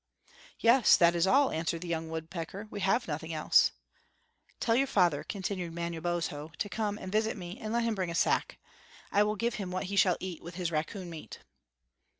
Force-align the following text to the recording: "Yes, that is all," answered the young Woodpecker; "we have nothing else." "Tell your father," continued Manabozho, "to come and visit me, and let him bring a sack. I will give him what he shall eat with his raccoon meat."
"Yes, 0.59 0.97
that 0.97 1.13
is 1.15 1.27
all," 1.27 1.51
answered 1.51 1.81
the 1.81 1.87
young 1.87 2.09
Woodpecker; 2.09 2.65
"we 2.71 2.79
have 2.79 3.07
nothing 3.07 3.35
else." 3.35 3.71
"Tell 4.59 4.75
your 4.75 4.87
father," 4.87 5.23
continued 5.23 5.73
Manabozho, 5.73 6.53
"to 6.57 6.69
come 6.69 6.97
and 6.97 7.11
visit 7.11 7.37
me, 7.37 7.59
and 7.59 7.71
let 7.71 7.83
him 7.83 7.93
bring 7.93 8.09
a 8.09 8.15
sack. 8.15 8.57
I 9.11 9.21
will 9.21 9.35
give 9.35 9.53
him 9.61 9.69
what 9.69 9.83
he 9.93 9.95
shall 9.95 10.17
eat 10.19 10.41
with 10.41 10.55
his 10.55 10.71
raccoon 10.71 11.11
meat." 11.11 11.41